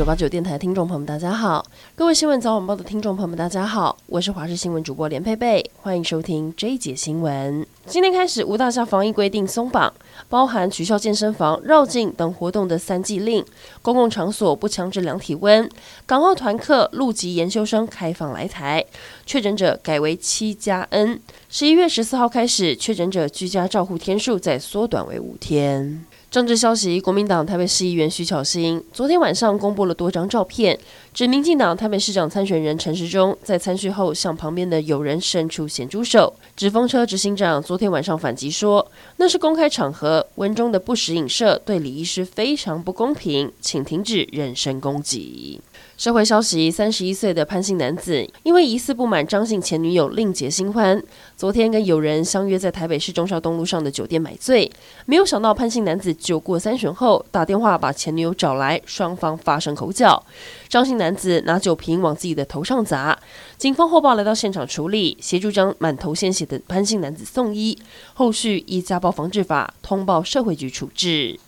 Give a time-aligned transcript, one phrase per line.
[0.00, 1.62] 九八九电台听众朋友们，大家好；
[1.94, 7.66] 各位新闻早晚报的听众朋友们，大家好，我是华视新闻主播连佩佩，欢迎收听这一节新闻。
[7.84, 9.92] 今天开始，五大项防疫规定松绑，
[10.30, 13.44] 包含取消健身房绕境等活动的三级令，
[13.82, 15.68] 公共场所不强制量体温，
[16.06, 18.82] 港澳团客、陆籍研修生开放来台，
[19.26, 21.20] 确诊者改为七加 N。
[21.50, 26.06] 十一月十四号开始，确诊者居家照护天数再缩短为五天。
[26.30, 30.78] 政治消息：国民党台北市议员徐巧芯昨天晚上公布了多张照片，
[31.12, 36.32] 指民进党台北市长参选人陈时中在参选后向旁边的友人伸出咸猪手。
[36.54, 45.60] 纸风车执行长昨天晚上反击说，那是公开场合，文中的不实影射对李医师非常不公平，请停止人身攻击。
[46.00, 50.98] 社会消息：三十一岁的潘姓男子因为疑似不满张姓前女友另结新欢，
[51.36, 54.72] 昨天跟友人相约在台北市中孝东路上的酒店买醉，
[55.04, 60.24] 没有想到潘姓男子酒过三巡后打电话把前女友找来，双方发生口角。
[60.70, 63.18] 张姓男子拿酒瓶往自己的头上砸，
[63.58, 67.78] 警方后报来到现场处理，协助将满头鲜血的潘姓男子送医，
[68.14, 71.38] 后续依家暴防治法通报社会局处置。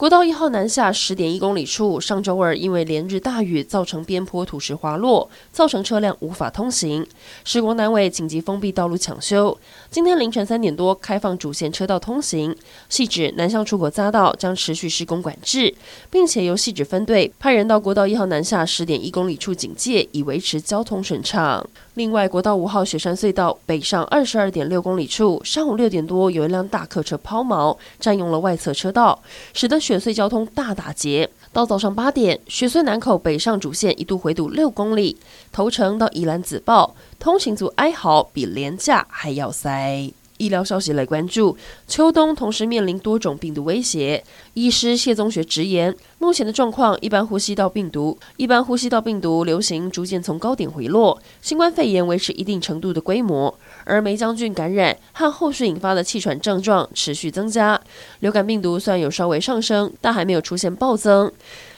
[0.00, 7.06] 国道一号南下十点一公里处，上周二因为连日大雨，造成边坡土石滑落，造成车辆无法通行。
[7.44, 9.54] 施工单位紧急封闭道路抢修。
[9.90, 12.56] 今天凌晨三点多开放主线车道通行。
[12.88, 15.74] 汐止南向出口匝道将持续施工管制，
[16.08, 21.68] 并且由汐止分队派人到国道一号南下十点一公里处警戒，以维持交通顺畅。
[22.00, 31.28] 另外，国道五号雪山隧道北上二十二点六公里处，上午六点多有一辆大客车抛锚，占用了外侧车道，使得雪隧交通大打劫。
[31.52, 35.18] 到早上八点，雪隧南口北上主线一度回堵六公里，
[35.52, 40.10] 头城到宜兰子报，通行组哀嚎比廉价还要塞。
[40.40, 41.54] 医疗消息来关注，
[41.86, 44.24] 秋冬同时面临多种病毒威胁。
[44.54, 53.54] 医师谢宗学直言，目前的状况，一般呼吸道病毒，一般呼吸道病毒流行逐渐从高点回落，新冠肺炎维持一定程度的规模，
[53.84, 57.78] 而霉浆菌感染和后续引发的气喘症状持续增加。
[58.20, 61.30] 流感病毒虽然有稍微上升，但还没有出现暴增。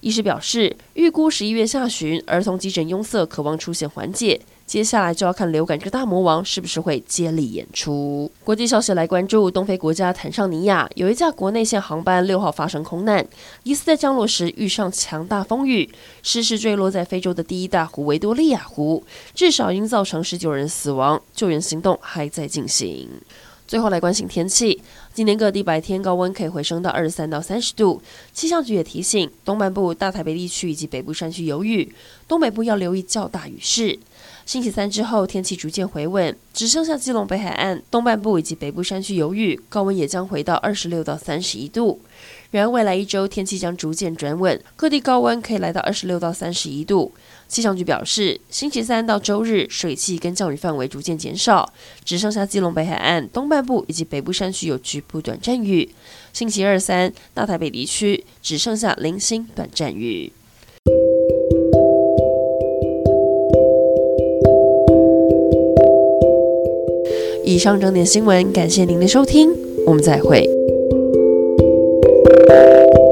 [0.00, 4.40] 医师表示，预估十一月下旬，儿童急诊拥塞可望出现缓解。
[4.68, 8.30] 接下来就要看流感这个大魔王是不是会接力演出。
[8.44, 13.26] 国际消息来关注，东非国家坦桑尼亚有一架国内线航班六号发生空难，
[13.62, 15.88] 疑似在降落时遇上强大风雨，
[16.22, 19.02] 失事坠落在非洲的第一大湖维多利亚湖，
[19.34, 23.08] 至少应造成十九人死亡，救援行动还在进行。
[23.68, 28.00] 最后来关心天气，今年各地白天高温可以回升到二十三到三十度，
[28.32, 31.92] 气象局也提醒东半部、大台北地区以及北部山区有雨，
[32.26, 33.98] 东北部要留意较大雨势。
[34.46, 42.00] 星期三之后，天气逐渐回稳，只剩下基隆北海岸东半部以及北部山区有雨，高温也将回到二十六到三十一度。
[42.50, 47.12] 然而，未来一周天气将逐渐转稳，各地高温可以来到二十六到三十一度。
[47.46, 51.70] 气象局表示，星期三到周日水汽跟降雨范围逐渐减少，
[52.04, 55.90] 只剩下基隆北海岸东半部以及北部山区有局部短暂雨。
[56.32, 60.32] 星期二三，大台北地区只剩下零星短暂雨。
[67.44, 69.50] 以上整点新闻，感谢您的收听，
[69.86, 70.48] 我们再会。
[72.08, 73.07] Thank you.